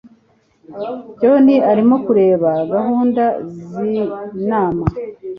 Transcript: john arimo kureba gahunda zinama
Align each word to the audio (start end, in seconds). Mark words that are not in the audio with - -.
john 1.19 1.47
arimo 1.71 1.95
kureba 2.05 2.49
gahunda 2.73 3.23
zinama 3.65 4.85